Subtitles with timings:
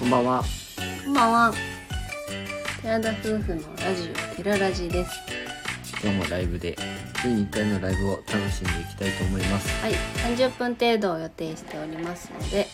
[0.00, 0.42] こんばんは。
[1.04, 1.54] こんばんは。
[2.80, 5.10] 寺田夫婦のラジオ、テララジです。
[6.02, 6.74] 今日もライブで、
[7.20, 9.68] 週に1回のライブを楽しんでいきたいと思います。
[9.82, 9.92] はい、
[10.34, 12.66] 30分程度を予定しておりますので、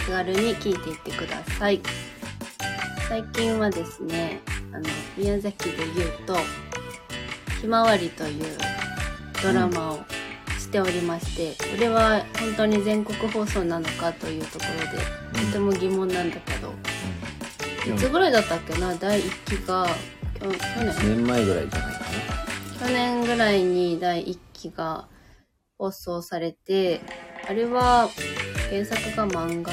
[0.00, 1.80] 気軽に聞いていってください。
[3.08, 4.40] 最近はですね、
[4.72, 4.84] あの、
[5.16, 6.36] 宮崎で言うと、
[7.60, 8.58] ひまわりという
[9.40, 10.11] ドラマをし
[10.72, 14.64] ておりまして、これは本当に全国放送なのかというとこ
[15.32, 16.72] ろで、とても疑問なんだけど、
[17.94, 18.94] いつぐらいだったっけな？
[18.96, 19.86] 第1期が、
[20.40, 22.00] 去去年？1年前ぐらいじゃないか
[22.80, 25.08] 去年ぐらいに第1期が
[25.78, 27.02] 放送されて、
[27.46, 28.08] あれは
[28.70, 29.72] 原作が漫画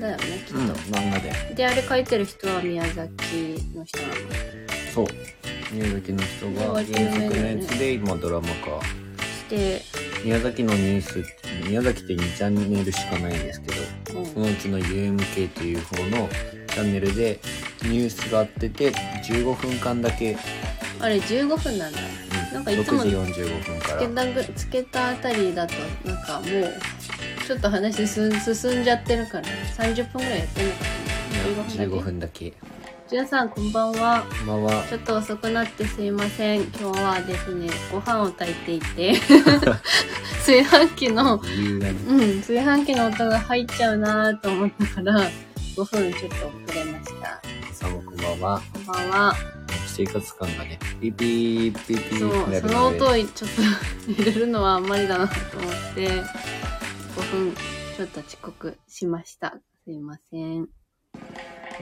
[0.00, 0.60] だよね、きっな。
[0.62, 0.74] うん、と。
[0.74, 1.54] 漫画で。
[1.54, 4.14] で、あれ描いてる人は宮崎の人なの。
[4.94, 5.06] そう。
[5.72, 6.96] 宮崎の人が原作
[7.36, 8.80] のやつで今ドラマ化。
[9.20, 9.82] して、
[10.24, 11.24] 宮崎のニュース、
[11.66, 16.28] 宮崎って2チャンネルしかないんですけど、うんそのうちの UMK という方の
[16.68, 17.38] チャンネルで
[17.82, 20.36] ニュースがあってて、15分間だけ、
[21.00, 21.98] あれ15分なんだ。
[22.48, 24.08] うん、なんかいつも6時45分からつけ。
[24.08, 25.74] たぐ、つけたあたりだと、
[26.04, 26.72] なんかもう、
[27.46, 29.44] ちょっと話進んじゃってるから、
[29.76, 32.52] 30分ぐらいやってんのかな ?15 15分だけ。
[33.10, 34.22] 皆さんこんばんは。
[34.38, 34.84] こんばんは。
[34.86, 36.64] ちょっと遅くなってすいません。
[36.64, 39.14] 今日はですね、ご飯を炊いていて、
[40.44, 41.36] 炊飯器の。
[41.36, 45.30] うん、炊飯器の音が入っちゃうなと思ったから、
[45.74, 47.40] 5分ちょっと遅れました。
[47.62, 48.62] 皆さんもこんばんは。
[48.74, 49.34] こんばんは。
[49.86, 53.26] 生活感がね、ピーピーピーピーそう、その音をちょっ
[54.06, 56.10] と入れるのはあんまりだなと思って、
[57.16, 57.54] 5分
[57.96, 59.56] ちょっと遅刻しました。
[59.86, 60.68] すいません。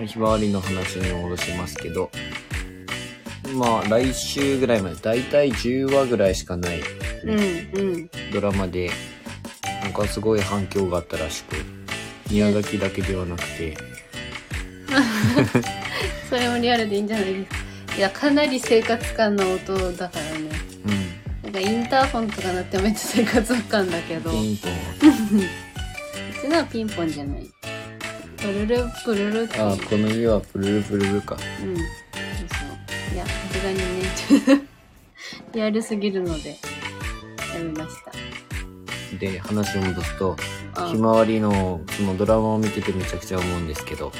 [0.04, 2.10] ひまわりの話に戻しますけど、
[3.54, 6.80] まあ来週ぐらいまで、だいたい10話ぐらいしかない
[7.24, 8.10] うん、うん。
[8.32, 8.90] ドラマで、
[9.82, 11.56] なんかすごい反響があったらしく、
[12.30, 13.76] 宮崎だけではなくて、
[16.28, 17.96] それもリアルでいいんじゃないですか。
[17.96, 20.50] いや、かなり生活感の音だからね。
[20.84, 24.72] うん、なんかインターホンとか鳴ってめっちゃ生活感だけど、うピンポン。
[26.46, 27.55] ちのはピンポンじゃない。
[28.36, 29.48] プルルプルル。
[29.60, 31.36] ああ、この家はプルルプルルか。
[31.62, 31.76] うん。
[31.76, 33.14] そうそう。
[33.14, 33.78] いや、さすがに
[34.58, 34.66] ね、
[35.52, 36.56] リアルすぎるので、や
[37.60, 38.12] めました。
[39.18, 40.36] で、話を戻すと、
[40.74, 44.12] あひまわりのそのドラマを見ててめちゃくちゃ思うんですけど、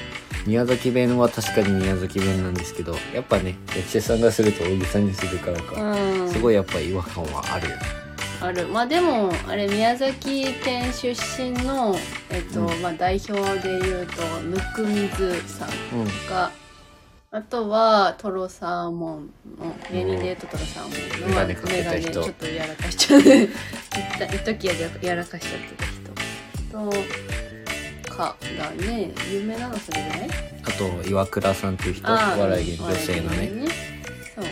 [0.47, 6.31] 宮崎弁は確かに宮崎弁なんですけど、やっぱね、役者さんがすると大げさにするからか、うん。
[6.31, 8.06] すごいやっぱ違和感はあるよね。
[8.41, 8.66] ある。
[8.69, 11.08] まあでも、あれ、宮崎県出
[11.42, 11.97] 身の、
[12.30, 16.06] えっと、うんまあ代表で言うと、ぬくみずさんうん。
[16.28, 16.50] が、
[17.32, 23.20] あとは、トロサーモンの、レニデートトロサーモンの、メガネかけた人メガネちょっとやらかしちゃう。
[23.20, 23.25] 一
[24.44, 26.91] 時ややらかしちゃってた人。
[28.10, 29.10] と、か、だね。
[29.30, 30.30] 有名なのそれぐらい？
[30.64, 33.46] あと、岩倉さんっていう人、あー笑い芸女性のね。
[33.46, 34.44] 芸そう。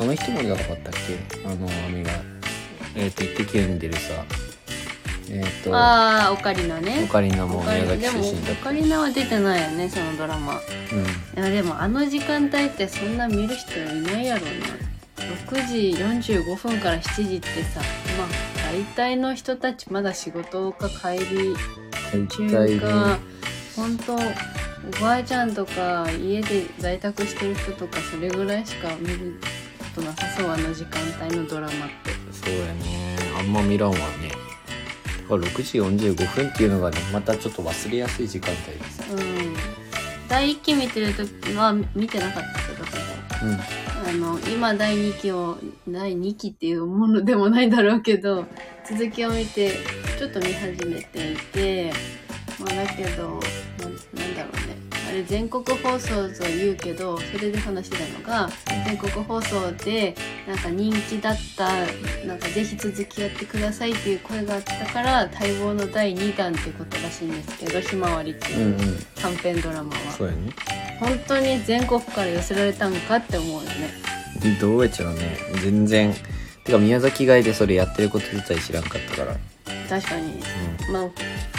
[0.00, 1.44] あの人もじゃなかったっけ？
[1.46, 2.10] あの、姉が、
[2.94, 4.24] えっ、と、イッテ Q に出るさ、
[5.30, 7.08] えっ、と、ああ、オカリナねオ。
[7.08, 8.52] カリナも宮崎出身だ。
[8.52, 10.54] オカリナは出てないよね、そのドラマ。
[10.54, 11.42] うん。
[11.42, 14.92] いやでもあの時間帯ってそんな見る人いないやろうな
[15.56, 17.80] 6時45分から7時ってさ
[18.18, 21.54] まあ大体の人たちまだ仕事か帰り
[22.12, 23.20] 大中体かね、
[23.74, 24.18] 本当お
[25.00, 29.40] ばあちゃんとか家で在宅してる人とかそれぐらいしか見る
[29.94, 33.16] ことなさそうあの時間帯のドラマってそうやね。
[33.38, 34.02] あんま見らんわね。
[35.22, 35.80] だから6時
[36.14, 39.12] 45分っていうのがね、またちょっと忘れやすい時間帯です。
[39.12, 39.82] うん
[40.28, 42.84] 第1期見てる時は見てなかったけど
[43.44, 43.60] うん。
[44.24, 48.46] あの、今第2期を、第2期っていうものでもないだろうけど、
[48.88, 49.72] 続きを見て、
[50.18, 51.92] ちょっと見始めていて、
[52.58, 53.40] まあだけど、
[55.12, 55.18] うね。
[55.20, 58.50] あれ全国放送と言うけど、それで話してたのが、
[58.86, 60.14] 全国放送で、
[60.46, 61.68] なんか人気だった、
[62.26, 70.12] なんかぜひ続きやってくださいっていう声があったから、待望の第2弾ってことらしいんですけど、ひまわりってうんいううん短編ドラマは。
[70.16, 70.50] そうやね。
[70.98, 73.90] 本当に全国から寄せられたんかって思うよね。
[74.60, 75.36] どうやっちゃうね。
[75.62, 76.14] 全然。
[76.64, 79.36] てか宮崎以外でそれやってること自体知らんかったから。
[79.88, 80.40] 確かに。
[80.88, 81.06] うまあ、う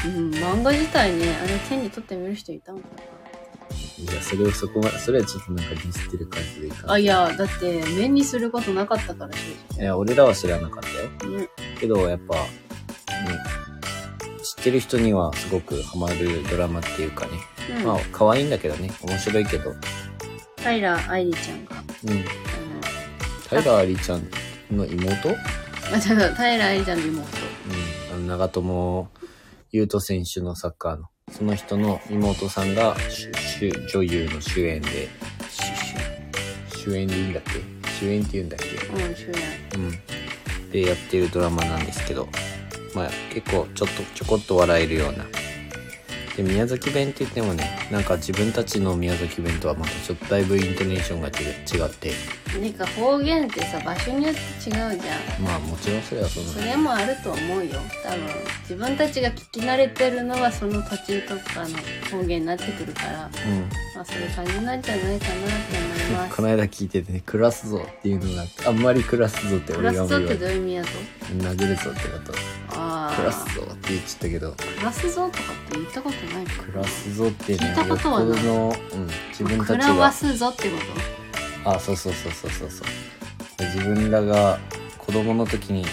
[0.09, 3.12] ん、漫画自体ね、あれ手に取ってみる人いたのかん。
[3.99, 6.93] いや、それをそこまで、それはちょっとなんかディスってる感じでいかんな。
[6.93, 11.31] あ、いや、だって、目にすることなかったから、正いや、俺らは知らなかったよ。
[11.31, 11.39] 直。
[11.39, 11.49] ね。
[11.79, 12.41] けど、やっぱ、ね、
[14.43, 17.31] 知ってる人にはすごくハマるドラマっていうかね。
[17.79, 17.85] うん。
[17.85, 18.91] まあ、可愛いんだけどね。
[19.01, 19.73] 面白いけど。
[20.57, 21.71] 平愛理ちゃんが、
[22.03, 22.11] うん。
[22.11, 24.29] あの、平愛理ちゃん
[24.71, 25.29] の妹？
[25.29, 25.35] うん。
[25.35, 27.27] あ、違う、平愛理ちゃんの妹。
[28.13, 29.09] あの長友
[29.71, 32.95] 佑都選手のサッカーのその人の妹さんが
[33.91, 35.09] 女優の主演で
[36.77, 37.51] 主演でいいんだっけ？
[37.89, 38.67] 主演って言うんだっけ？
[38.87, 39.33] うん主演。
[39.75, 39.77] う
[40.67, 42.29] ん、でやってるドラマなんですけど、
[42.93, 45.25] まあ、結構ちょっとちょこっと笑えるような
[46.35, 52.11] で宮崎弁って言ってもねなんか自分たちの宮崎弁とはまたちょっとだいぶイントネーションが違違って。
[52.59, 54.97] なんか方言ってさ場所によって違うじゃん。
[55.43, 57.79] まあもちろんそれはそのそれもあると思うよ。
[58.03, 58.19] 多分
[58.61, 63.69] 自分たちが聞き慣れてるのはその途中とかの方言になってくるからうん。
[63.95, 66.29] まあそういう感じなんじゃないかなって思います。
[66.35, 70.89] この間聞いててね「暮らすぞ」っていうのがあんまり暮らすぞって暮ら俺がすぞってどういう意味やと？
[71.33, 72.33] 殴るぞってこと。
[72.69, 74.51] ああ暮らすぞって言っちゃったけど。
[74.51, 78.43] 暮らすぞとかって言ったことな暮らすぞってね聞いたことはない。
[78.43, 80.77] の、うん、自分たち暮らすぞってこ
[81.65, 82.87] あそうそうそうそうそうそう。
[83.57, 84.59] で自分らが
[84.97, 85.85] 子供の時に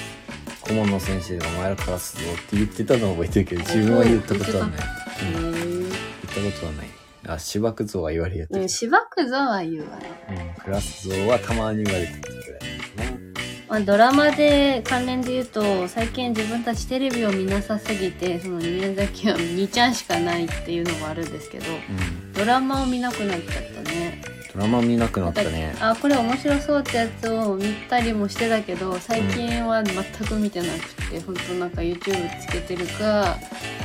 [0.60, 4.78] 顧問の先生が「お前らからすぞ」って言ってたのを覚えてるけど自分は言ったことはない。
[4.78, 4.84] と
[5.38, 5.52] うん。
[5.52, 5.92] 言へっ
[6.26, 6.86] たことはない。
[7.26, 8.54] あ芝くぞは言われやった。
[8.56, 10.10] えけどしばくぞは言うわね
[10.58, 12.18] うんクラスぞはたまに言われてた。
[12.18, 12.39] ぐらいだな
[13.70, 22.32] まあ、ドラマで関連で言うと最近自分たちテレビを見なさすぎてその宮崎は2ちゃんしかないっていうのもあるんですけどうん。
[22.32, 24.22] ドラマを見なくなっちゃったね。
[24.52, 25.72] ドラマ見なくなったね。
[25.80, 33.36] あこれ面白そうってやつを見たりもしてたけど最近は全く見てなくて本当なんか YouTube つけてるか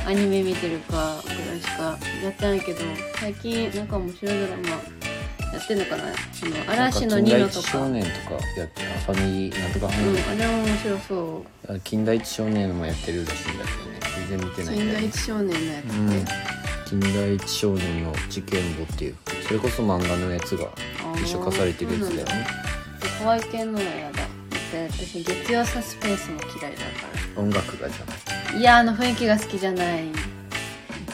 [0.04, 2.80] アニメ見てるかぐらいしかやってないけど
[3.20, 5.05] 最近なんか面白いドラマ
[5.52, 6.04] やってんのかな？
[6.32, 7.62] その嵐のニノとか。
[7.62, 8.16] 近代一少年とか
[8.56, 9.88] やってファミリーなんとか。
[9.88, 11.72] ファうんミリー、あれも面白そう。
[11.74, 14.00] あ近代一少年もやってるらしいんだけどね。
[14.28, 14.92] 全然見てないん近だよね。
[14.92, 17.00] 代一少年のやつって、うん。
[17.00, 19.16] 近代一少年の事件簿っていう。
[19.46, 20.68] それこそ漫画のやつが
[21.22, 22.46] 一緒化されてるやつだよね。
[23.20, 24.18] 怖い系のはやだ。
[24.18, 26.84] だって私月曜サスペンスも嫌いだか
[27.40, 28.54] 音楽がじゃない。
[28.54, 30.04] らいやあの雰囲気が好きじゃない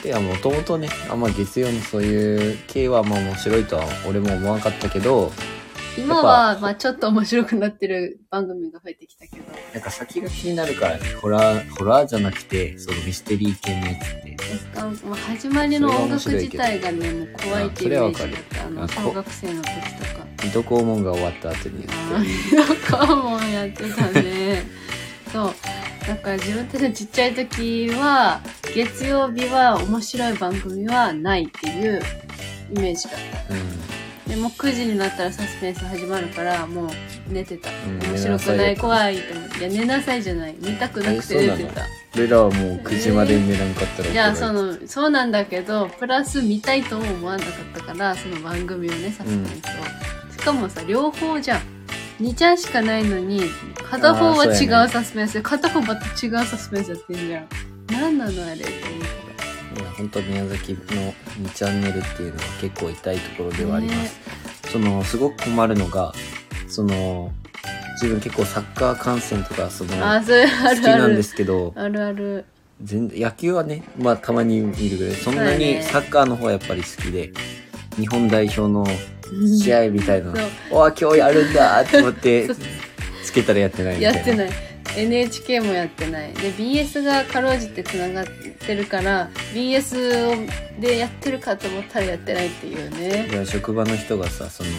[0.04, 5.30] いやもともとねあんま月曜のそういう系はまあ面白いとは俺も思わなかったけど
[5.96, 9.42] 今はまあちょっと面白くなってる番組が増えてきたけど。
[9.74, 14.36] なんか先が気になるからねホラーホラーじゃなくてそのミステリー系のやつって。
[14.76, 18.66] あまあ始まりの音楽自体がねもう怖いっていうイメージだった。
[18.66, 20.26] あの小学生の時とか。
[20.42, 24.64] 水戸黄門が終わった後にやああなんかもうやってたね。
[25.30, 25.54] そう
[26.06, 28.40] だから自分たちのちっちゃい時は
[28.74, 32.00] 月曜日は面白い番組はないっていう
[32.72, 33.12] イメージだっ
[33.48, 34.02] たうん。
[34.28, 36.88] でもう9時になったらサスペンス始まるからもう
[37.28, 37.98] 寝てた、ん。
[38.00, 39.58] 面白くない怖いと思って。
[39.58, 40.56] いや寝なさいじゃない。
[40.58, 41.82] 見たくなくて寝てた。
[42.14, 44.14] 俺らはもう9時まで寝らんかったらい。
[44.14, 51.81] や怒られてそのそうなんだけどプラス見たいとも思わなかったからその番組をねサスペンスを、しかもさ両方じゃん
[52.22, 53.42] 2ちゃんしかないのに
[53.90, 57.48] 片方は違うサスペンスで、片方また違うサスペンスやってんじゃん。
[57.90, 64.20] 何なのあれって思っいや本当宮崎の2チャンネルっていうのは結構痛いところではあります、
[64.70, 66.12] そのすごく困るのが
[66.68, 67.32] その
[68.00, 72.44] 自分結構サッカー観戦とかそのたあーそれあ好きなんですけどあるある。
[72.82, 75.14] 全然野球はねまあたまに見るぐらい。
[75.14, 77.32] そんなにサッカーの方はやっぱり好きで
[77.96, 78.86] 日本代表の
[79.58, 80.34] 試合みたいな。
[80.34, 82.48] そう「おー今日やるんだ!」って思って
[83.24, 84.18] つけたらやってないみたいな。
[84.18, 84.50] やってない。
[84.94, 86.32] NHK もやってない。
[86.34, 88.26] で BS がかろうじてつながっ
[88.66, 93.28] てるから BS をでやってるかと思ったらやってないっていうね。
[93.30, 94.70] いや職場の人がさその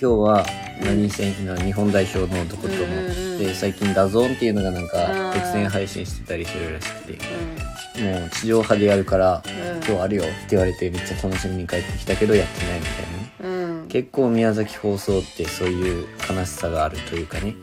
[0.00, 0.46] 今日は
[0.84, 3.38] 何戦、な日本代表のどことも、うんうんうん。
[3.38, 5.32] で最近 DAZN っていうのがなんあかー。
[5.34, 7.18] 独占配信してたりするらしくて。
[7.98, 9.42] うもう地上波でやるから、ん。
[9.88, 13.15] 今日あるよって言われてめっちゃ楽しみに帰ってきたけどやってないみたいな
[13.88, 17.54] 結構宮崎放送ってそういう悲しさがあるというかね。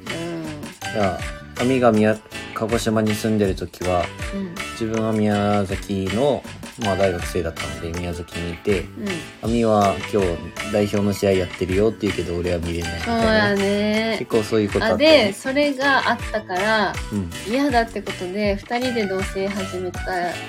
[0.94, 1.20] いや
[1.60, 2.18] 亜美が宮
[2.53, 4.56] 鹿児島に住んでる時はうんうん。
[4.74, 6.44] 自分は宮崎の、
[6.80, 9.08] まあ、大学生だったので宮崎にいてうん
[9.44, 13.48] 亜美は今日代表の試合やってるよって言うけど俺は見れないみそうたいな。
[13.50, 14.15] やね。
[14.20, 17.30] 結構そういうことああったよねでそれがあったからうん。
[17.48, 20.01] 嫌だってことで2人で同棲始めた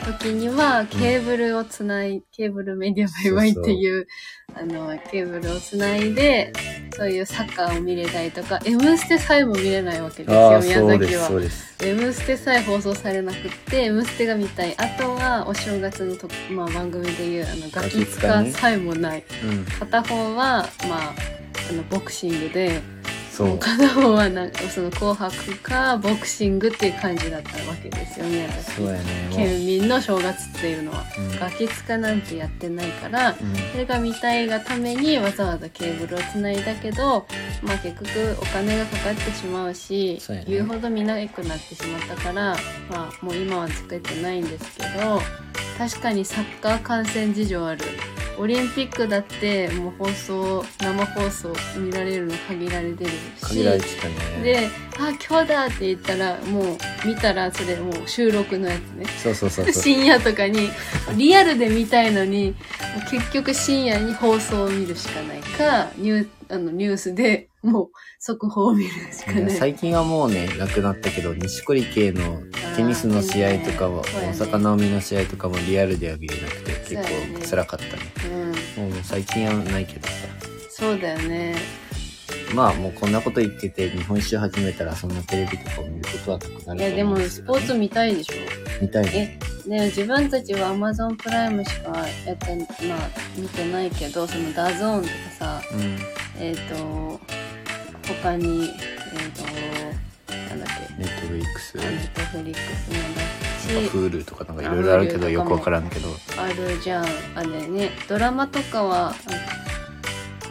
[0.06, 4.06] 時にはケーブルをつない、ケーブルメディアバイバイっていう
[4.54, 6.52] あのケーブルをつないで
[6.96, 11.40] そういうサッカーを見れたりとか「M ステ」さえも見れないわけですあよ宮崎は。
[11.40, 14.74] です「M ステ」さえ放送されなくって「M ステ」が見たい。
[14.78, 19.24] あとはお正月のと、まあ、番組でいうあのガキ使さえもない。
[19.44, 19.64] うん。
[19.64, 21.14] 片方はまあ
[21.70, 22.80] あのボクシングで
[23.36, 23.58] そう。
[23.58, 29.04] 片方はなんかその紅白かボクシングっていう感じだったわけですよ宮崎そうやね。
[29.32, 31.04] 県民の正月っていうのは。
[31.18, 33.36] うんガキ使なんてやってないからうん。
[33.72, 37.26] それが見たいがためにわざわざケーブルをつないだけど
[37.62, 40.46] まあ結局お金がかかってしまうしそうやね。
[40.50, 42.56] 言うほど見なくなってしまったから
[42.88, 45.20] まあもう今はつけてないんですけど
[45.76, 47.80] 確かにサッカー観戦事情ある。
[48.36, 54.14] オリンピックだってもう放送生放送見られるの限られてるし限られてたね。
[54.42, 59.06] で「あ今日だ!」って言ったらもう見たらそれもう収録のやつね。
[59.22, 59.82] そうそうそうそう。
[59.82, 60.70] 深夜とかに
[61.16, 62.54] リアルで見たいのに
[63.10, 67.88] 結局深夜に放送を見るしかないかニューあのニュースでもう
[68.18, 69.50] 速報を見るしかない。
[69.50, 72.42] 最近はもうねなくなったけど錦織圭の
[72.76, 78.02] テニスの試合とかはね大坂なおみの試合とかもリアルでは見れなくて結構辛かったね。
[78.76, 80.14] うん、もう最近はないけどさ。
[80.70, 81.54] そうだよね。
[82.54, 88.34] まあもうこんなこと言ってて日本酒始めたらそんなテレビとかを見ることはなくなるといやでもスポーツ見たいでしょ。
[88.80, 89.38] 見たいね。
[89.66, 91.90] え、ね自分たちは Amazon プライムしか
[92.26, 92.56] やって、
[92.86, 95.98] まあ見てないけど、その DAZN とかさ、うん。
[96.38, 97.20] えっ、と、
[98.22, 98.70] 他に、えっ、
[100.26, 103.44] と、なんだっけ、 Netflix？Netflixもだ。
[103.64, 106.08] し、Hulu とかなんかいろいろあるけどよくわからんけど。
[106.38, 107.04] あるじゃん。
[107.34, 109.14] あれね、ドラマとかは、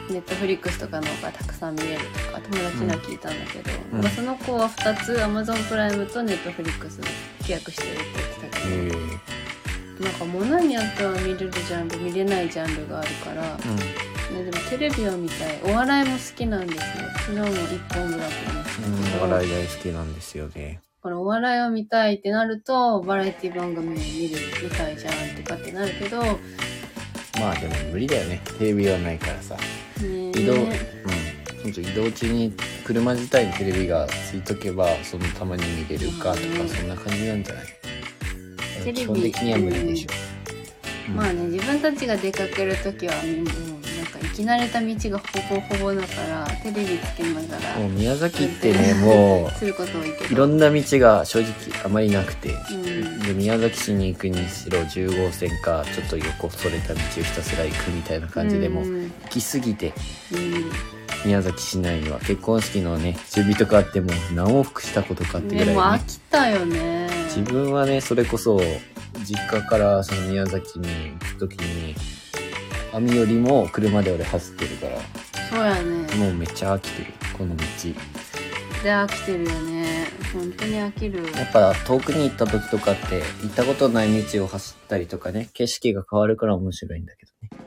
[0.09, 4.01] ネットフリックスとかの方がたくさん見れるとか、友達には聞いたんだけど、うん。
[4.01, 6.99] なんかその子は2つ Amazon プライムとネットフリックス
[7.41, 8.03] 契約してるって
[8.41, 9.13] 言ってたけど、え。
[9.99, 15.61] ー、なんか物によっては見れるジャンル、見れないジャンルがあるから、ね、でもテレビを見たい。
[15.63, 16.83] お笑いも好きなんですよ。
[17.19, 20.81] 昨日も一本グランプリもしたうん、けど、うん、お笑い大好きなんですよね。
[21.01, 23.97] このお笑いを見たいってなると、バラエティ番組を見
[24.29, 26.39] る、見たいじゃんとかってなるけど、ね
[27.39, 28.41] まあでも無理だよね。
[28.59, 29.57] テレビはないからさ。
[29.59, 31.69] え移動うん。
[31.69, 32.53] 移動中に
[32.85, 36.69] 車自体にテレビがついとけばそのたまに見れるかとかうん。
[36.69, 37.65] そんな感じなんじゃない？
[38.83, 38.99] テレビ。
[38.99, 40.09] 基本的には無理でしょ、
[41.09, 41.15] うん。
[41.15, 43.82] まあね、自分たちが出かけるときは、もう
[44.33, 50.29] き慣れた道がほぼほぼだから、テレビつけながら、もう宮崎ってね もすること多いけど。
[50.29, 51.51] ういろんな道が正直
[51.83, 53.19] あまりなくてうん。
[53.19, 59.11] で宮崎市に行くにしろ10号線かちょっと横それた道をひたすら行くみたいな感じでもううん。
[59.23, 59.93] 行き過ぎて
[60.31, 60.71] うん
[61.25, 67.07] 宮崎市内には結婚式のね準備とかあっても何往復したことかってぐらいねでも飽きたよね。
[67.35, 68.59] 自分はねそれこそ
[69.23, 70.87] 実家からその宮崎に
[71.19, 71.95] 行く時に
[72.93, 74.97] 網よりも車で俺走ってるから
[75.49, 76.15] そうやね。
[76.15, 77.63] もうめっちゃ飽きてるこの道
[78.83, 80.07] で飽きてるよね。
[80.33, 81.23] 本当に飽きる。
[81.37, 87.62] やっぱ遠くに行った時とかって行ったことない道を走ったりとかね景色が変わるから面白いんだけどね。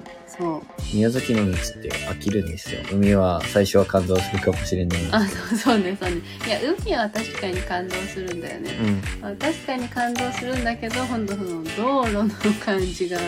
[0.92, 6.16] 宮崎の道って飽きるんですよ海は最初は感動するかもしれないあ、そうそうね、そうね。
[6.46, 8.70] いや、海は確かに感動するんだよね。
[9.20, 13.18] うんあ確かに感動するんだけど、ほんとその道路の感じが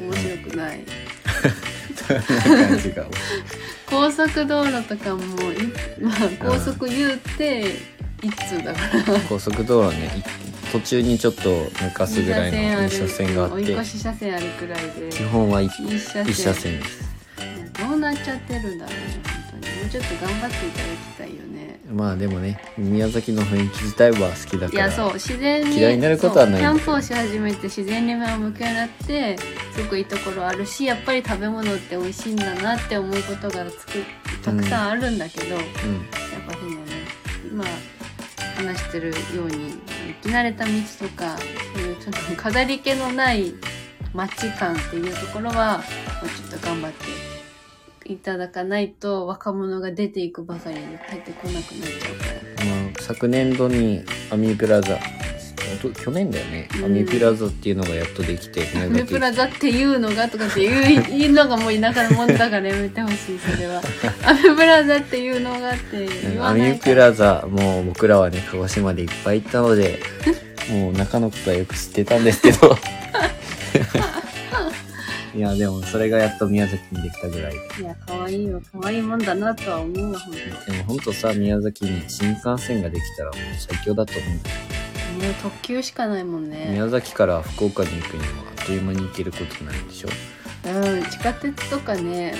[0.00, 0.80] 面白くない。
[2.08, 3.06] 感じが
[3.86, 5.22] 高速道路とかも
[5.52, 5.56] い、
[6.00, 7.74] まあ、高速言うて、
[8.22, 8.80] 一通だか
[9.12, 9.20] ら。
[9.28, 15.08] 高速道路ねい途中にちょっと抜かすぐらいの2車線があって追い越し車線あるくらいで。
[15.10, 16.34] 基本は 1, 一車線。
[16.34, 17.08] 車線です
[17.78, 19.22] どうなっちゃってるんだろうね、
[19.52, 19.76] 本当に。
[19.76, 21.80] もうちょっと頑張っていただきたいよね。
[21.90, 25.78] まあでもね宮崎の雰囲気自体は好きだからいや、そう、自然に。
[25.78, 29.38] 嫌いになることはないキャンプをし始めて自然に目を向くようになって、
[29.74, 34.04] すごくいいところあるし、やっぱり食べ物って美味しいんだなって思うことがつく
[34.44, 36.04] たくさんあるんだけど、やっうん
[36.46, 36.76] ぱそのね、
[37.50, 37.64] 今
[38.58, 39.74] 話してるように、
[40.22, 41.36] 生き慣れた道とか、
[41.74, 43.54] そういうちょっと飾り気のない
[44.12, 45.84] 街感っていうところは、も
[46.24, 46.92] うちょっと頑張っ
[48.04, 52.64] ていただかないと若者が出ていくばかりに帰ってこなくなっちゃうから。
[52.64, 54.98] まあ、昨年度にアミープラザ
[55.78, 56.84] と去年だよね、うん。
[56.84, 63.80] アミープラザっていうのがやっとできて 宮アメ崎プラザっていうのがとかっていう言うのがもう田舎のもんだからやめてほしいそれは。
[64.24, 66.94] アメプラザっていうのがって言わアミープないから。
[67.06, 70.00] ラザもう僕らはね鹿児島でいっぱい行ったので
[70.70, 72.78] もう中のことはよく知ってたんですけど。
[75.38, 77.52] いやでもそれがやっと宮崎にできたぐらい。
[77.52, 80.34] でいや可愛いよ可愛いもんだなとは思うわ本
[80.66, 80.72] 当。
[80.72, 84.32] でもほんとさ宮崎に新幹線ができたらもう最強だと思う。
[84.32, 84.40] も
[85.20, 86.68] う特急しかないもんね。
[86.70, 90.08] 宮崎から福岡に行くにもあっという間に行けることないでしょ？
[90.66, 92.34] うん地下鉄とかね。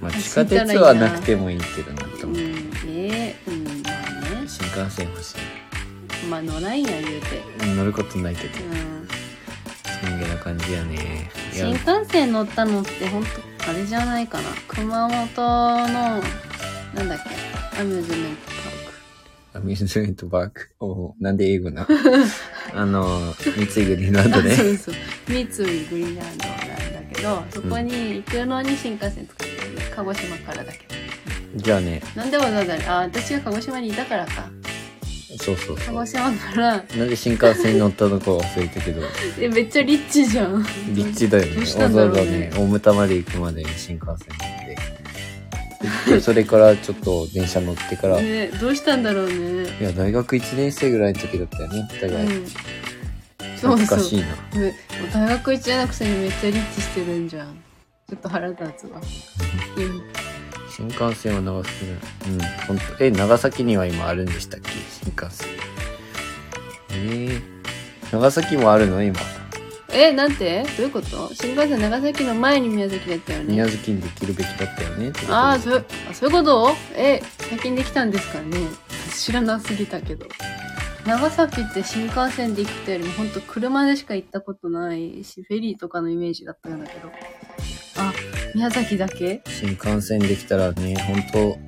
[0.00, 2.30] まあ地下鉄はなくてもいいけどなとう。
[2.30, 2.38] ん思う、
[2.88, 4.48] ええうんまあね。
[4.48, 5.36] 新幹線欲し
[6.28, 7.66] まあ乗らんや言うて。
[7.66, 8.64] い乗ることないけど。
[8.64, 9.08] うん。
[10.00, 11.30] そんげな感じやね。
[11.52, 14.44] 新幹線乗ったのって本当あれじゃないかな。
[14.66, 15.36] 熊本
[15.88, 15.88] の
[16.94, 17.18] なんだっ
[17.72, 17.78] け。
[17.80, 18.49] アミューズメント
[19.52, 21.86] アミューズメントパークおなんで英語な
[22.72, 24.54] あの三井グリーンランドあね。
[24.54, 24.94] そうそう。
[25.28, 29.74] 三井グリーンランドなんだけどそこに行くのに新幹線使ってる。
[29.74, 30.94] ね鹿児島からだけど。
[31.56, 32.00] じゃあね。
[32.14, 34.48] なんでわざわざあ私が鹿児島にいたからか。
[35.38, 36.76] そうそう鹿児島から。
[36.76, 39.02] なんで新幹線に乗ったのか忘れたけど。
[39.40, 40.64] えめっちゃリッチじゃん。
[40.94, 41.50] 立地だよね。
[41.54, 41.60] ね。
[41.60, 44.76] わざわざね大牟田まで行くまでに新幹線乗って
[45.82, 49.66] 行ってそれからちょっと電車乗ってから、いねどうしたんだろうね。
[49.80, 52.46] や大学1年生ぐらいの時だったよねお互い、うん。
[52.46, 52.58] そう
[53.58, 54.26] そう懐かしいな。
[54.56, 54.74] え
[55.12, 57.54] 大学一年のくせにめっちゃリッチしてるんじゃん。
[58.08, 59.00] ちょっと腹立つわ。
[59.76, 60.02] うん。
[60.70, 61.92] 新幹線は長崎だ
[62.28, 62.76] うん。
[62.78, 64.70] 本当え長崎には今あるんでしたっけ？
[64.70, 65.48] 新幹線。
[66.92, 67.42] えー、
[68.12, 69.02] 長崎もあるの？
[69.02, 69.18] 今
[69.92, 70.64] えなんて？
[70.76, 71.34] どういうこと？
[71.34, 73.52] 新幹線長崎の前に宮崎だったよね。
[73.52, 75.12] 宮崎にできるべきだったよね。
[75.28, 76.74] ああそうあそういうこと？
[76.96, 78.56] え最近できたんですかね。
[79.12, 80.26] 知らなすぎたけど。
[81.06, 87.10] 長崎って新幹線で行くってよりも本当車でしか行ったことないしフェリーとかのイメージだったんだけど。
[87.96, 88.12] あ
[88.54, 89.42] 宮崎だけ？
[89.46, 91.58] 新幹線できたらね本当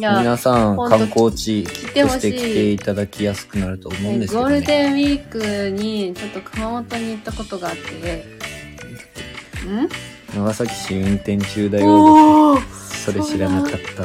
[0.00, 8.40] 皆さん観光地と来てほして来ていただきやすくなると思うんですけゴールどねデンウィークにちょっと熊本に行ったことがあって。
[9.68, 9.88] ん？
[10.34, 12.58] 長崎市運転中だよ。
[13.04, 14.04] それ知らなかった。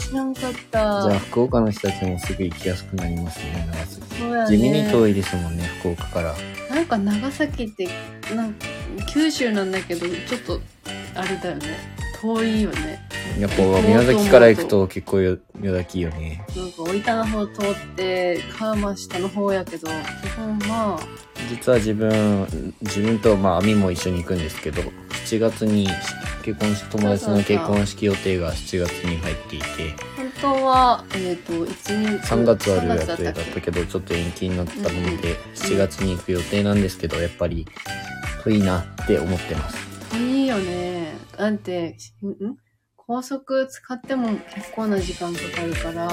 [0.00, 1.02] 知らんかった。
[1.02, 4.22] じゃあ福岡の人たちもすぐ行きやすくなりますね長崎。
[4.22, 4.46] ね。
[4.48, 6.34] 地味に遠いですもんね福岡から。
[6.74, 7.88] なんか長崎って
[8.34, 8.66] なんか
[9.12, 10.60] 九州なんだけどちょっと
[11.14, 11.66] あれだよね。
[12.20, 13.08] 遠いよね
[13.38, 16.44] やっぱ宮崎から行くと結構よよだきよね。
[16.56, 19.90] なんか大分の方通って川間下の方やけど基
[20.36, 20.98] 本まあ
[21.48, 24.82] 実は自分自分とまあ亜美も一緒に行くんですけど
[25.26, 25.88] 7月に
[26.42, 29.66] 結婚し友達の結婚式予定が7月に入っていて
[30.16, 37.66] 本当はえっ、といつに3月ある予3月定だったっけけどちょっと延期になったのうんうんで7月に行く予定なんですけどやっぱり
[38.44, 39.76] 遠いなって思ってます。
[40.16, 41.14] いいよね。
[41.38, 42.56] なんてんん？
[43.10, 46.08] 高速使っても結構な時間かかるから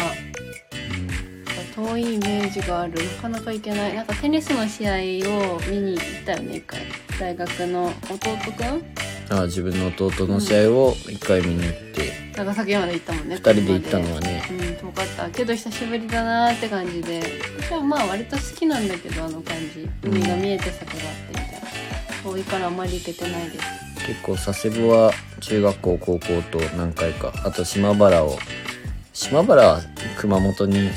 [1.75, 2.93] 遠いイメージがある。
[2.93, 3.93] なかなか行けない。
[3.93, 4.91] なんかテニスの試合
[5.29, 6.79] を見に行ったよね一回。
[7.19, 8.17] 大学の弟
[8.51, 8.83] くん？
[9.29, 12.33] ああ自分の弟の試合を一回見に行って。
[12.35, 14.43] 長崎まで行ったもんね2人で行ったのはね。
[14.49, 15.29] うん遠かった。
[15.29, 17.21] けど久しぶりだなーって感じで。
[17.59, 19.87] 私はまあ割と好きなんだけどあの感じ。
[20.01, 22.31] 海が見えて坂があってみたいな。
[22.31, 28.37] 遠いからあまり行けてないです結構佐世保は中学校高校と何回かあと島原を
[29.13, 29.81] 島原は
[30.17, 30.89] 熊本に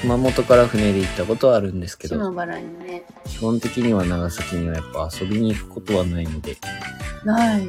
[0.00, 3.02] 熊本から船で行ったことはあるんですけど島原にね。
[3.26, 6.56] 基本的には長崎にはやっぱ遊びに行くことはないので。
[7.24, 7.68] ない。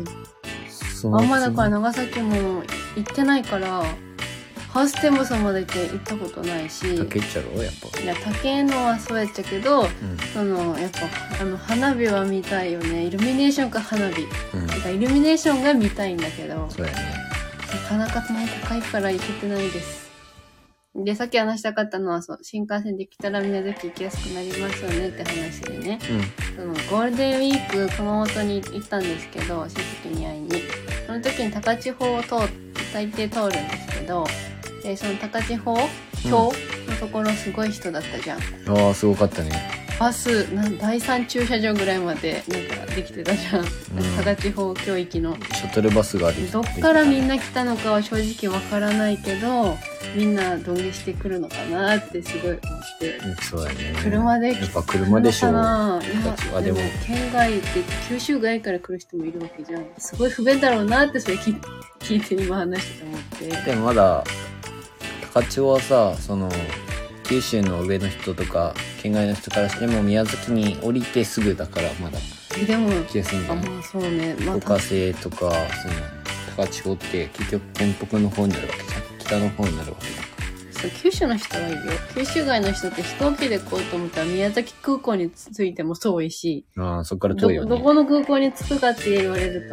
[0.70, 2.63] そあんまだから長崎も
[2.96, 3.84] 行ってないから
[4.72, 8.00] ハウステンボスまで行ったことないし竹っちゃろやっぱ。
[8.02, 9.90] いや竹のはそうやっちゃけどうん。
[10.32, 11.00] そのやっぱ
[11.42, 13.06] あの花火は見たいよね。
[13.06, 14.22] イルミネーションか花火。
[14.54, 14.68] うん。
[14.68, 16.70] てかイルミネーションが見たいんだけど。
[16.70, 16.98] そうやね。
[17.90, 20.10] なかなかね高いから行けてないです。
[20.96, 26.00] でさっき話したかったのはそう新幹線で来たら宮崎行きやすくなりますよねって話でね。
[26.56, 30.52] そのゴールデンウィーク熊本に行ったんですけど親戚に会いに。
[31.08, 32.30] その時に高千穂を通
[32.94, 34.26] 大抵通るんですけど
[34.89, 35.78] でその高千穂
[36.23, 36.52] 橋の
[36.99, 39.52] ところすごい人だったじゃん、うんああすごかったね。
[39.99, 43.65] バスなん第3駐車場ぐらいまでなんかできてたじゃん、
[44.15, 45.36] 高千穂教域の。
[45.54, 49.78] シャトルバスがあるどっからみんな来たのかは正直わからないけど
[50.15, 52.60] みんなどんげしてくるのかなってすごい思っ
[52.99, 53.17] て。
[53.17, 53.93] うんそうやね。
[54.02, 55.56] 車でやっぱ車でしょう。
[55.56, 55.99] あ
[56.63, 56.80] でも。
[57.06, 57.67] 県外って
[58.08, 59.86] 九州外から来る人もいるわけじゃん。
[59.97, 61.56] すごい不便だろうなってそれ聞い
[61.99, 63.21] 聞いて今話してて思っ
[63.63, 63.71] て。
[63.71, 64.23] でもまだ
[65.39, 66.49] 高千穂はさその
[67.23, 72.17] 九州の上の人とか県外の人からしても宮崎に降りてすぐだからまだ。
[72.60, 75.54] えでも来やすいんじゃないあまあそうねま五あヶ瀬とかその
[76.58, 79.02] 高千穂って結局県北の方になるわけじゃん。
[79.19, 80.30] 北の方になるわけだか
[80.82, 81.80] そう九州の人はいいよ。
[82.15, 87.69] 九州外の人って飛行機で来ようと思ったら宮崎空港に着いても遠いしらああそっからど遠いよね。
[87.69, 89.71] どこの空港に着くかって言われる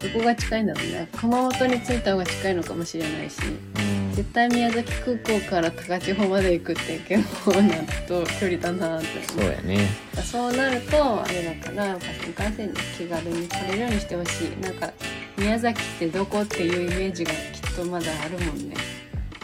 [0.00, 1.08] とどこが近いんだろうね。
[1.16, 3.38] 熊本に着いた方が近いのかもしれないし。
[3.76, 7.74] うん絶対宮崎空港から高千穂まで行くって結構な
[8.06, 9.06] と距離だなって。
[9.22, 9.88] そうやね。
[10.22, 14.60] そうなるとあれだからやっぱ新幹線で気軽に来れるようにしてほしい。
[14.60, 14.92] なんか
[15.36, 18.74] 宮崎ってどこっていうイメージがきっとまだあるもんね。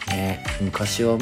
[0.09, 1.19] ね昔はもう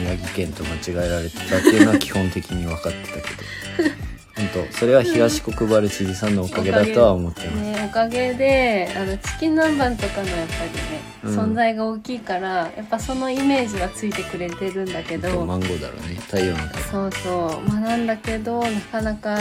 [0.00, 3.94] 宮城県と間違えられてたっていうのは基本的に分かってたけど
[4.38, 11.38] 本当それは東国原知事さんのおかげだとは思ってます、ねおかげであのチキン南蛮とかのやっぱりね、うん。
[11.38, 15.44] 存在が大きいからやっぱそのイメージはついてくれてるんだけど。
[15.46, 16.16] マンゴーだろうね。
[16.16, 17.68] 太陽の玉そうそう。
[17.68, 19.38] まあなんだけどなかなか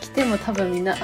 [0.00, 1.02] 来ても多分みんなあこ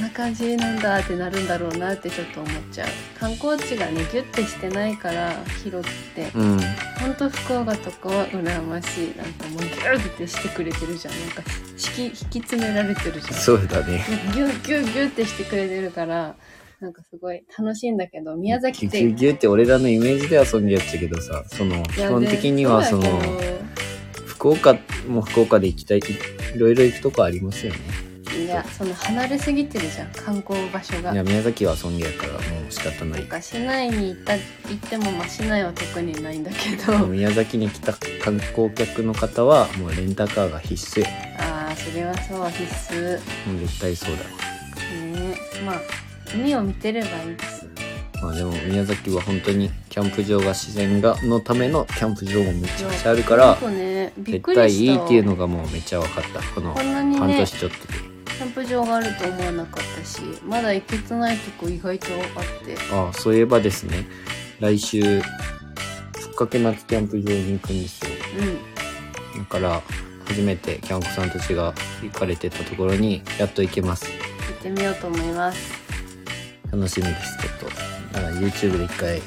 [0.00, 2.88] んな感じなんだってなるんだろうなってちょっと思っちゃう。
[3.18, 5.32] 観光地がねギュッてしてないから
[5.62, 6.30] 広くて。
[6.34, 6.60] うん。
[7.00, 11.20] ほんと福岡とかは羨ましいなんかもうギュッてしてくれてるじゃん。
[11.20, 13.34] なんか引き引き詰められてるじゃん。
[13.34, 14.04] そうだね。
[14.34, 16.34] ギュッギュッギュッってしてくれてるから
[16.80, 23.02] なんかすごい楽しいんだけど宮崎ってギュって俺らのイメージで遊んでやったけどさその基本的にはその
[24.14, 31.12] 福岡も福岡で行きたいいろいろ行くとこありますよねいやその離れすぎてるじゃん観光場所が。
[31.12, 32.40] いや宮崎は遊んでやからもう
[32.70, 34.40] 仕方なないんか市内に行った行
[34.74, 37.06] ってもまあ市内は特にないんだけど。
[37.06, 41.06] 宮崎に来た観光客の方はもうレンタカーが必須よ
[41.38, 42.62] ああそれはそう必
[42.94, 43.18] 須。
[43.48, 44.22] もう絶対そうだ。
[44.22, 44.28] わ
[45.18, 45.80] ねまあ
[46.34, 47.66] 海を見てればいいです。
[48.22, 54.92] まあでも宮崎は本当にキャンプ場が自然がのためのキャンプ場もめちゃくちゃあるからほんとねびっ絶対くりした。
[54.92, 56.42] いいっていうのがもうめっちゃ分かった。
[56.54, 58.09] このこんなに半ね年ちょっとで
[58.40, 62.74] キャンプ場があると思わなかったしまだ行けてないとこ意外とあって。
[62.90, 64.06] ああそういえばですね。
[64.60, 65.24] 来週ふ
[66.30, 68.10] っかけ松キャンプ場に行くんですよ。
[69.34, 69.42] うん。
[69.42, 69.82] だから
[70.24, 74.06] 初めてキャンプさんたちが行かれてたところにやっと行けます。
[74.06, 75.74] 行ってみようと思います。
[76.72, 77.66] 楽しみですちょっと。
[78.14, 79.22] だから YouTube で一回い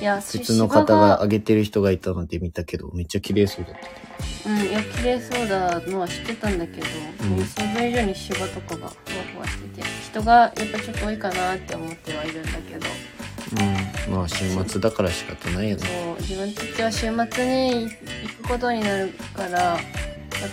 [0.00, 4.09] や別の方が上げてる人がいたので見たけどめっちゃ綺麗そうだった
[4.46, 6.86] うんいや綺麗そうだのは知ってたんだけど、
[7.24, 7.36] うん。
[7.38, 8.90] 予想以上に芝とかがふわ
[9.34, 12.86] ふわしてて人がやっぱちょっと多いかなって思ってはいるんだけど。
[14.08, 14.14] うん。
[14.14, 17.10] まあ週末だから仕方ないよそねう自分たちは週末
[17.46, 17.88] に行
[18.42, 19.78] くことになるからやっ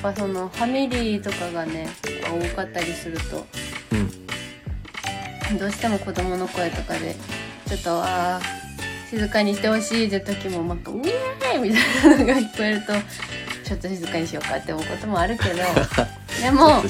[0.02, 1.88] ぱそのファミリーとかがね
[2.24, 3.46] 多かったりすると
[5.52, 5.58] うん。
[5.58, 7.16] どうしても子供の声とかで
[7.68, 12.94] ちょっとあー静かにしてほしいって時もなんか「うえーい!」みたいなのが聞こえると
[13.68, 15.56] ちょっと静かにしようかって思うこともあるけど
[16.42, 16.82] でも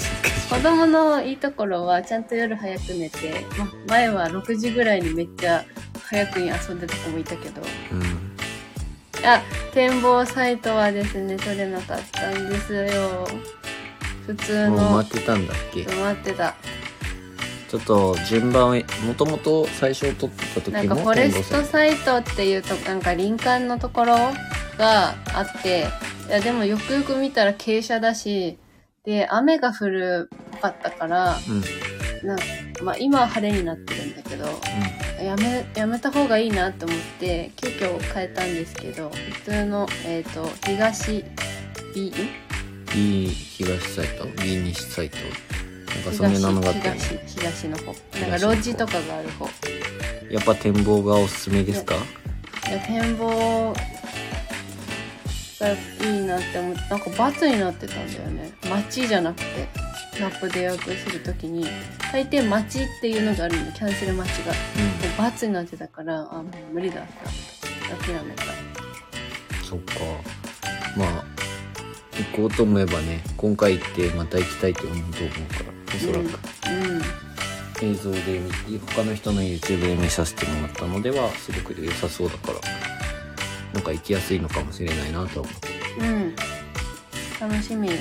[0.49, 5.63] 子供のいいところはちゃんと夜早く寝て、ま、前は6時ぐらいにめっちゃ
[6.03, 7.61] 早くに遊んでた子もいたけど。
[7.91, 8.37] うん。
[9.25, 9.41] あ
[9.73, 13.27] 展望サイトはですね取れなかったんですよ。
[14.27, 14.75] 普通の。
[14.77, 15.83] もってたんだっけ？
[15.83, 16.53] 待ってた。
[17.69, 21.63] ちょっと順番をもともと最初撮ってた時もなんかフォレスト。
[21.63, 24.15] サイトっていうとなんか林間のところ
[24.77, 25.87] があって
[26.27, 28.57] いやでもよくよく見たら傾斜だし
[29.05, 30.29] で雨が降る
[30.61, 31.55] かったからうん。
[31.57, 31.63] うん
[32.23, 32.39] なん
[32.81, 34.45] まあ今は晴れになってるんだけど
[35.23, 41.23] やめやめた方がいいなと思って急遽変えたんですけど普通のえっ、と東
[41.93, 42.11] B
[42.91, 45.17] B 東サイト？B 西サイト？
[45.19, 47.83] なんかそんなのがあったよね東東の方。
[48.19, 49.47] なんかロッジとかがある方。
[50.31, 51.93] やっぱ展望がおすすめですか？
[52.67, 53.75] いや展望
[55.59, 55.75] がい
[56.21, 58.51] いなって思ってなんか×になってたんだよね。
[58.69, 59.67] 街じゃなくて
[60.21, 61.65] マップで予約するときに。
[62.11, 63.71] 大抵街っていうのがあるの。
[63.73, 64.57] キャンセル待ちがで
[65.17, 68.05] ×になってたからあもう無理だった。
[68.05, 68.43] 諦めた。
[69.63, 69.93] そっか。
[70.95, 71.25] まあ
[72.33, 75.65] 行こうと思えばね今回行ってまた行きたいと思うと思うから
[75.95, 77.01] おそらく、うん、うん。
[77.79, 82.96] 映像で見他の人の YouTube で見させてもらったのではすごく良さそうだから
[83.77, 86.35] なんか行きやすいのかもしれないなとは思ってうん。
[87.39, 87.89] 楽しみ。
[87.89, 87.99] でも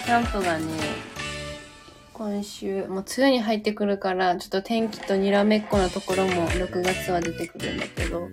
[0.00, 0.64] キャンプがね、
[2.14, 8.30] 今週、もう梅雨に入ってくるから、ちょっと天気とにらめっこなところも6月は出てくるんだけど、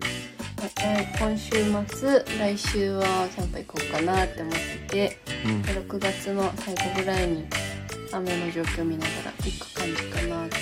[0.77, 1.51] 来今週
[1.93, 3.03] 末、来週は
[3.35, 7.45] キャンプ行こうかなって思ってて、うんで6月の最後ぐらいに
[8.13, 10.57] 雨の状況見ながら行く感じかなって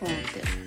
[0.00, 0.63] 思って。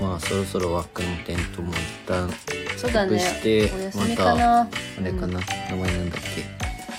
[0.00, 2.30] まあそろそろワックのテントも一旦
[2.76, 3.18] そうだね。
[3.18, 4.60] してお休みかな。
[4.62, 4.68] あ
[5.02, 6.44] れかな、名前なんだっけ？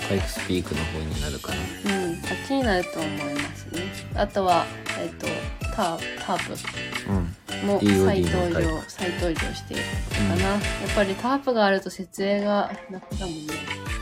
[0.08, 1.58] パイクスピークの方になるかな？
[2.06, 3.82] うん、秋になると思いますね。
[4.16, 4.66] あとは、
[5.00, 5.28] えっ、と、
[5.76, 9.84] ターターうんプも再登場再登場している
[10.30, 10.50] かな。
[10.50, 10.62] やっ
[10.96, 13.54] ぱりタープがあると設営が楽だもんね。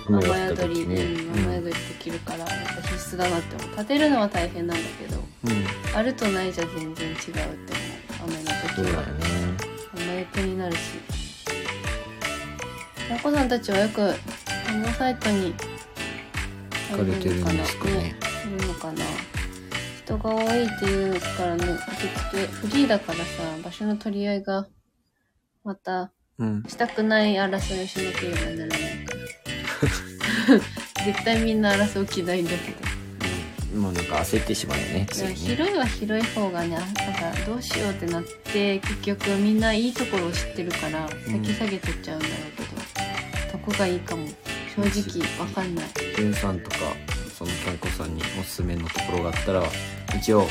[0.08, 3.76] 雨宿り、時ねうん、雨宿りできるから、やっぱ必須だなって思う。
[3.78, 7.56] 建てるのは大変なんだけど、うん、うん、あるとないじゃ全然違うって思う。
[8.26, 8.98] 雨の時はそうだよ。
[8.98, 9.06] ね
[9.98, 10.80] 雨役になるし。
[13.10, 14.02] まこさんたちはよく、こ
[14.74, 15.54] のサイトに
[16.90, 18.16] 行かれてるんですかね
[18.48, 19.04] いるのかな
[20.04, 23.24] 人が多いっていうからね受付フリーだからさ
[23.64, 24.68] 場所の取り合いが
[25.64, 29.14] またうんしたくない争いをしなければならないか
[30.98, 32.95] ら 絶対みんな争う気ないんだけど
[33.76, 35.08] もうなんか焦ってしまうよねね。
[35.36, 36.94] 広いは広い方がねなんか
[37.46, 44.28] どうしようってなって結局みんないいところを知ってるから先下げてっちゃうんだろうけど、どこがいいかも
[44.76, 45.86] 正直わかんない。
[46.16, 46.78] ジュンさんとか
[47.38, 49.64] そそのキャンコさんにおすすめのところがあったら
[50.18, 50.48] 一応教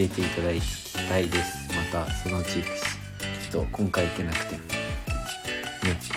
[0.00, 0.60] えていただき
[1.08, 1.68] たいです。
[1.92, 4.56] またそのうちちょっと今回行けなくて。
[4.56, 4.60] ね。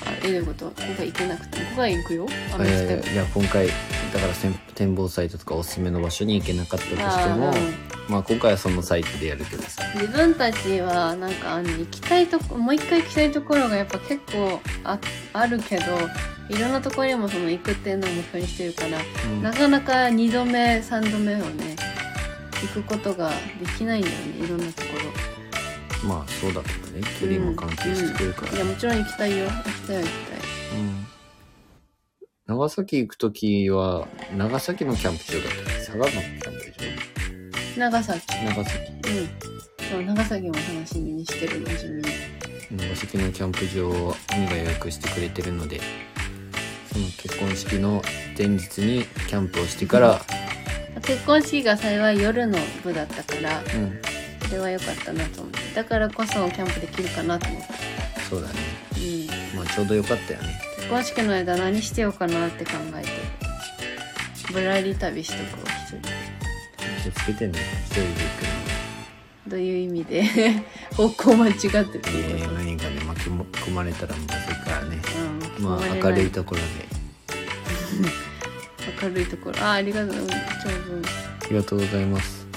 [0.06, 0.66] あえどういうこと？
[0.78, 2.28] 今回行けなくても今回行くよ？
[2.54, 2.74] あの人。
[2.74, 3.68] えーいや今回
[4.14, 4.34] だから
[4.76, 7.54] 展望サイトとかおすすめの場所に行けなかったとしても
[8.10, 9.84] まあ今回はそのサイトでやるけどさ。
[9.96, 15.00] 自分たちはなんかあの行きたいとこもう一回行きたいところがやっぱ結構あ
[15.34, 15.84] あるけど
[16.50, 19.44] いろんなところにもその行くっていうのを目標にしてるから、うん。
[19.44, 21.76] なかなか2度目3度目をね
[22.62, 24.88] 行くことができないんだよねいろんなとこ
[26.04, 26.08] ろ。
[26.08, 29.46] まあそうだけどね距離も関係してくるから、いやもちろん行きたいよ。
[29.46, 30.10] 行きたいよ行き
[30.76, 31.07] うん
[32.48, 34.08] 長崎行く時は
[34.38, 35.86] 長崎のキャンプ場だった。
[35.86, 38.46] 佐賀のキャンプ長崎。
[38.46, 38.92] 場長崎。
[38.92, 39.88] うん。
[39.92, 42.04] そう長崎も楽しみにしてるの地味に
[42.72, 45.82] 長崎のキャンプ場を海が予約してくれてるので
[46.94, 48.02] その結婚式の
[48.38, 50.22] 前日にキャンプをしてから、
[51.02, 54.02] 結婚式が幸い夜の部だったからうん、
[54.48, 55.60] それは良かったなと思って。
[55.76, 57.74] だからこそキャンプできるかなと思って。
[58.30, 58.54] そうだね。
[58.96, 59.58] うん。
[59.58, 66.00] まあちょうどよかったよね結婚式の間何してようかなって考えてぶらり旅しとくわ一人
[67.04, 68.14] 気をつけてね一人で行
[69.50, 70.24] どういう意味で
[70.96, 71.68] 方向間違って
[72.00, 74.98] てくのいうこと、ー何かで巻き込まれたらまずいからね
[75.60, 75.64] うん。
[75.64, 76.66] まあ明るいところで。
[79.04, 79.60] 明るいところ。
[79.62, 80.14] あありがとう。
[80.16, 82.48] 長文ありがとうございます。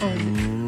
[0.00, 0.16] あうーん。
[0.16, 0.65] えー、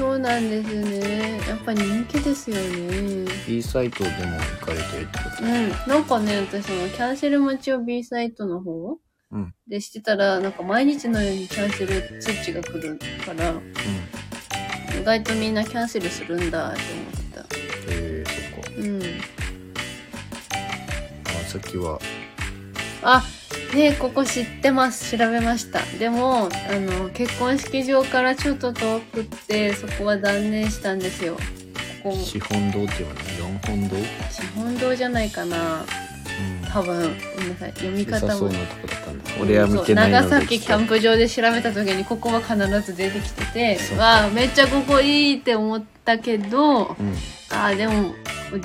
[0.00, 1.38] そうなんですね。
[1.46, 3.30] やっぱ人気ですよね。
[3.46, 4.14] B サイトでも
[4.60, 5.44] 行かれてるってこと？
[5.44, 5.68] うん。
[5.86, 8.96] なんかね私そのキャンセル待ちを B サイトの方
[9.30, 9.54] うん。
[9.68, 13.74] でしてたらなんか毎日のようにキャンセル通知が来るからうん。
[14.98, 16.80] 意外とみんなキャンセルするんだって
[17.36, 17.56] 思って
[17.90, 18.70] えー、そっか。
[18.70, 19.02] たうん。
[21.26, 22.00] あさっきは？
[23.02, 23.22] あ
[23.74, 25.80] ねえここ知ってます調べました。
[25.98, 31.36] でもあの結婚式場からちょっと遠くってそこは断念したんですよ。
[32.02, 32.16] ここ。
[32.16, 33.96] 資本堂っていうの四本堂？
[34.30, 35.56] 資本堂じゃないかな。
[35.56, 35.84] うん。
[36.68, 37.16] 多分。
[37.36, 37.72] ごめんなさい。
[37.72, 38.32] 読み方も。
[38.32, 39.24] そうなとこだったんだ。
[39.40, 47.14] 俺は見てないの長崎キャンプ場で調べた時にここは必ず出てきててわあめっちゃここいいって思ったけどうん。
[47.52, 48.14] ああでも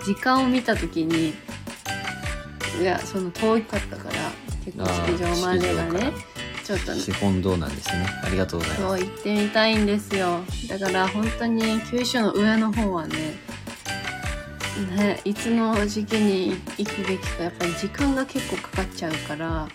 [0.03, 1.33] 時間を見た時に
[2.79, 4.31] いやその遠かったから
[4.65, 6.13] 結婚式場までがね
[6.63, 6.99] ちょっとね。
[6.99, 8.07] 資本堂なんですね。
[8.23, 10.39] ありがとうございまそう行ってみたいんですよ。
[10.67, 13.35] だから本当に九州の上の方はね
[14.97, 19.67] ねいつの時期に行くべきかやっぱり時間が結構かかっちゃうから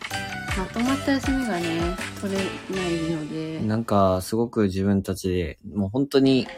[0.59, 3.61] まとまった休みがね取れないので。
[3.61, 6.49] すなんかすごく自分たちでもう本当に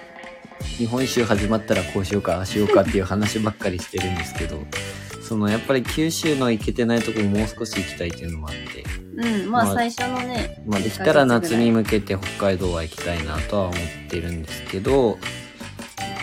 [0.79, 4.63] 日本一周始まったらこうしようかああしようかっていう話ばっかりしてるんですけど
[5.33, 8.85] そのやっぱり九州の行けてないとこもう少し行きたいっていうのもあって。
[9.17, 13.75] うんまあまあ最初のねまあできたら夏に向けて北海道は行きたいなとは思っ
[14.11, 15.19] てるんですけど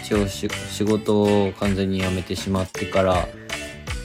[0.04, 3.28] 一応し仕事を完全に辞めてしまってから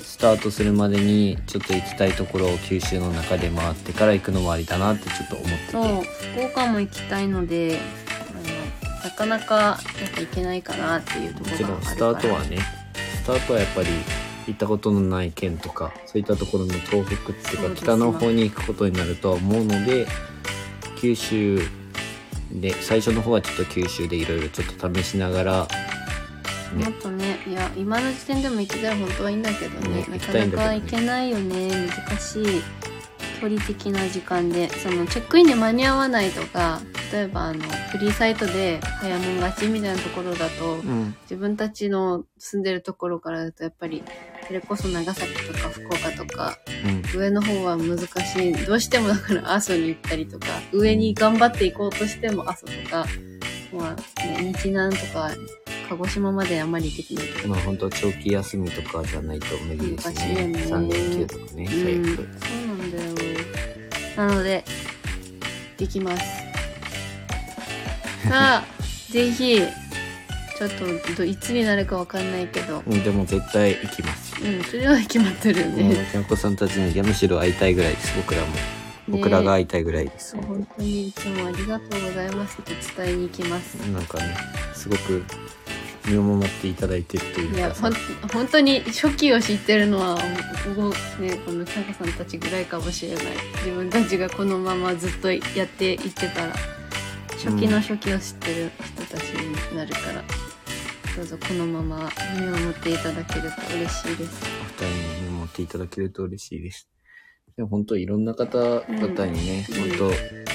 [0.02, 5.72] スタートするまでにちょっと行きたいところを九州の中で回ってから行くのもありだなってちょっと思ってて。
[5.72, 7.78] そう福岡も行きたいので
[9.02, 12.58] なかなかやっぱ行けないかなっていうとこもちろろんスタがあるからートはね
[13.22, 13.88] スタートはやっぱり
[14.46, 20.06] 行ったことのない県とかそういったところの東北っていうかね北の方に行くことになるとは思うので
[20.96, 21.60] 九州
[22.52, 25.68] で最初の方はちょっと九州でいろいろちょっと試しながら
[26.74, 26.84] ね。
[26.84, 31.70] もっとねいや今の時点でも行けたら本当はいいんだけどねねなかなか行けないよね
[32.08, 32.62] 難しい
[33.40, 36.80] 距離的な時間でそのチェックインで間に合わないとか
[37.12, 41.14] 例えばあのフリーサイトで早もん勝ちみたいなところだとうん。
[41.22, 44.02] 自分たちの住んでるところからだとやっぱり
[44.46, 47.18] それこそ長崎とか福岡とかうん。
[47.18, 48.52] 上の方は難しい。
[48.52, 53.06] どうしてもだから阿蘇に行ったりとか上に頑張って行こうとしても阿蘇とか、
[53.72, 55.30] まあね、日南とか
[55.88, 60.46] 鹿児島まであんまり行けてないけどまあ本当長期休みとかじゃないと無理です難しいよね。
[60.48, 63.34] ね3連休とかねうん、最そう悪なんだよ。
[64.16, 64.64] なので、
[65.76, 66.22] できます。
[68.28, 68.64] さあ、
[69.10, 69.60] ぜひ、
[70.56, 76.08] ちょっとど、いつになるかわかんないけど、うんでも絶対行きますうん、それは決まってるよもうね。
[76.10, 78.12] キャンコさんたちにむしろ会いたいぐらいです。
[78.16, 78.46] 僕らも。
[79.06, 82.72] 僕らが会いたいぐらいです、本当にいつもありがとうございますって
[83.04, 83.74] 伝えに行きます。
[83.90, 84.34] なんかね
[84.72, 85.22] すごく
[86.06, 87.92] 見守っていただいてるといういや、かほん、
[88.32, 90.22] 本当に初期を知ってるのは、こ
[90.74, 93.24] こね、このキャンカさんたちぐらいかもしれない。
[93.64, 96.54] 自分たちがこのままずっとやっていってたら、
[97.42, 100.24] 初期の初期を知ってる人たちになるから、
[101.16, 104.44] どうぞこのまま見守っていただけると嬉しいです。
[104.60, 106.88] お二人に見思っていただけると嬉しいです。
[107.56, 110.10] でも本当いろんな方々にね、うん本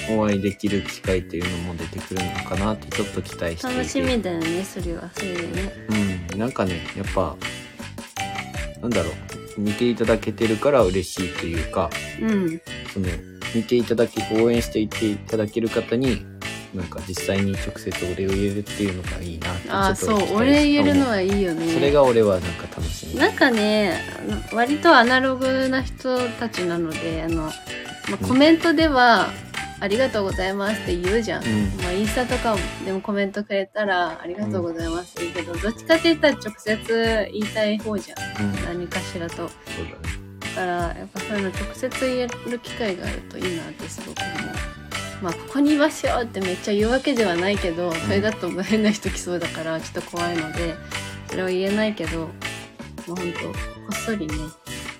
[0.07, 3.67] 当お会いできる機会っていうのも出てくるのかなってちょっと期待して。
[3.67, 5.09] 楽しみだよね、それは。
[5.13, 5.73] それでね。
[6.33, 7.37] うん、なんかね、やっぱ、
[8.81, 9.11] なんだろ
[9.57, 11.89] う、見ていただけてるから嬉しいというか、
[12.21, 12.61] うん。
[12.91, 13.07] その、
[13.55, 16.25] 見ていただき、応援していていただける方に、
[16.73, 20.09] なんか実際に直接お礼を言えるっていうのがいいなってああ、そう。
[20.09, 21.65] ちょっと期待俺言えるの思はいいよね。
[21.65, 23.15] うそれが俺はなんか楽しみ。
[23.15, 27.51] なんかね、あの割とアナログな人たちなので、あの、ま
[28.21, 29.29] あ、コメントでは、
[29.81, 31.43] ありがとうございますって言うじゃん。
[31.43, 32.55] うんまあ、インスタとか
[32.85, 38.45] でもコメントくれたら、ありがとうございますって言うけど、どっちかって言ったら直接言いたい方じゃん。
[38.45, 39.35] うん、そう何かしらと。
[39.37, 39.49] だね。
[40.41, 44.78] だから、やっぱそういうの直接言える機会があるといいなってすごく思う。
[45.21, 50.75] まあ、ここにいますよってめっちゃ言うわけではないけど、それだと変な人来そうだから、ちょっと怖いので、
[51.29, 52.29] それは言えないけど、もう
[53.07, 53.53] ほんと、こ
[53.93, 54.33] っそりね、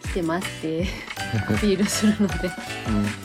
[0.04, 0.86] 来てますって
[1.48, 2.52] アピールするので、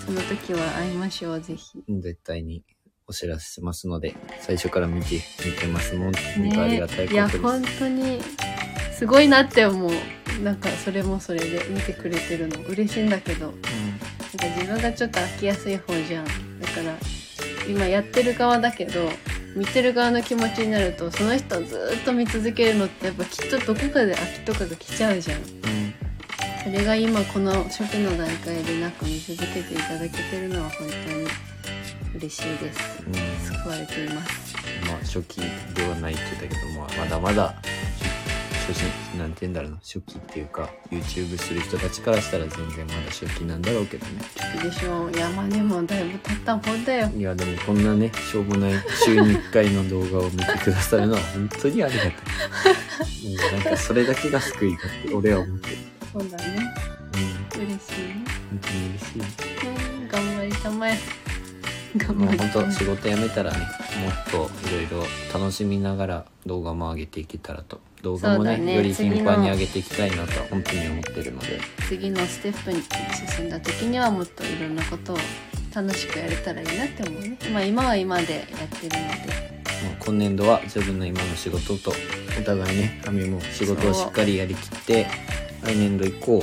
[0.05, 1.83] その時は会いましょう、ぜひ。
[1.89, 2.63] うん、絶対に
[3.07, 6.13] お知らせしますので、最初から見て、見てますもん。
[6.13, 7.43] 本当ありがたいいや、ことです。
[7.43, 8.21] 本当に、
[9.05, 9.91] すごいなって思う。
[10.43, 13.59] なんか、それもそれで見てくれてるの嬉しいんだけど、なんか
[14.57, 16.25] 自分がちょっと飽きやすい方じゃん。
[16.25, 16.31] だ
[16.69, 16.97] から、
[17.69, 19.11] 今やってる側だけど、
[19.55, 25.39] 見てる側の気持ちになると、その人をずーっと見続けるのって、やっぱきっとどこかで飽きとかが来ちゃうじゃん。
[25.39, 25.45] うん。
[26.65, 31.29] それが今この初期の段階でなく見続けていただけてるのは本当に
[32.17, 33.05] 嬉しいです。
[33.07, 33.15] うん。
[33.15, 34.57] うん救われています。
[34.89, 35.43] まあ初期
[35.75, 37.55] ではないって言ったけど、まあ、まだまだ
[38.67, 44.13] 初心なんて言うんだろうな初期っていうか YouTube する人たちからしたら全然まだ初期なんだろうけどね
[44.55, 45.13] いいでしょう。
[45.19, 47.11] 山でもだいぶ経った方だよ。
[47.15, 48.73] いやでもこんなねしょうもない
[49.05, 52.17] 週に1回の動画を見てくださるのは本当にありがたいも
[53.33, 55.77] うなんかそれだけが救いかって俺は思ってる
[56.13, 56.45] そうだね。
[57.57, 58.25] うん嬉しいね。
[58.51, 60.99] 本当に嬉しいうん頑張りたまえ。
[61.99, 62.53] 頑張りたまえ。
[62.53, 65.07] 本当仕事辞めたらねもっといろいろ
[65.39, 72.83] 楽しみながら動画も上げていけたらと動画もねねより頻繁に上げていきたいなとは本当に思ってるので次のステップに
[73.35, 75.19] 進んだ時にはもっといろんなことを
[75.75, 77.37] 楽しくやれたらいいなって思うね。
[77.53, 79.55] まあ今は今でやってるので。
[80.01, 81.93] 今年度は自分の今の仕事と
[82.39, 85.07] お互いね亜美も仕事をしっかりやりきって
[85.63, 86.43] 来年度以降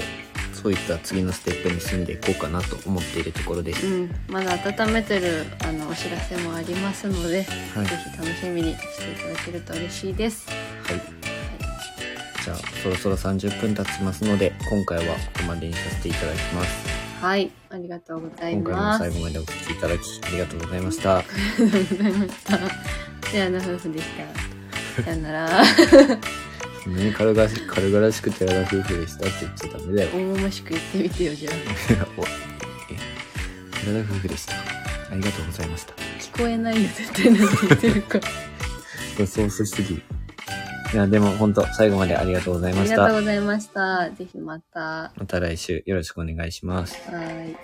[0.54, 4.16] そういった次のステップに進んでいこうかなと思っているところです、うん。
[4.28, 7.44] まだ温めてるあのお知らせもありますので、
[7.74, 10.48] はいぜひ楽しみにしていただけると嬉しいです。
[10.50, 10.56] は
[11.18, 11.21] い
[12.44, 17.52] じゃあそろそろ30分経ちますので今回はここまでにさせていただきますはい。
[17.70, 19.00] ありがとうござい今回もます。
[19.00, 21.24] 最後までお聞きいただきありがとうございましたあ
[21.60, 22.60] りがとうございました。
[23.30, 24.06] せやな夫婦でし
[24.96, 25.04] た。
[25.04, 25.64] さよなら。
[26.88, 31.54] ね軽々し軽々しく寺田夫婦でしたって言っちゃダメだよ大々しく言ってみてよ、じゃあ。
[32.18, 32.26] おえ
[33.86, 38.20] 寺田夫婦でしたありがとうございました聞こえないよ、絶対何言ってるか。
[38.20, 38.26] こ
[39.20, 40.02] れソースすぎる。
[40.94, 42.96] いや、でも本当最後までありがとうございあました。
[42.96, 44.10] りがとうございました。
[44.12, 44.80] ぜひまた。
[44.80, 46.98] はまた来週よろしくお願いします。
[47.16, 47.56] い。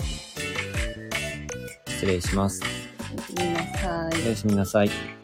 [1.91, 2.61] 失礼します。
[3.09, 4.29] おやすみなさいお。
[4.29, 5.16] やすみなさい。